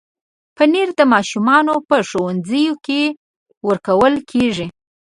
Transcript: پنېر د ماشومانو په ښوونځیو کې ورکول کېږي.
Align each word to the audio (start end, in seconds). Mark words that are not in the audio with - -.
پنېر 0.55 0.89
د 0.99 1.01
ماشومانو 1.13 1.73
په 1.89 1.97
ښوونځیو 2.09 2.73
کې 2.85 3.01
ورکول 3.67 4.15
کېږي. 4.31 4.67